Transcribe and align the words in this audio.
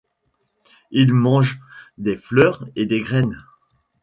Ils 0.89 1.13
mangent 1.13 1.59
des 1.99 2.17
fruits 2.17 2.57
et 2.75 2.87
des 2.87 3.01
graines. 3.01 3.37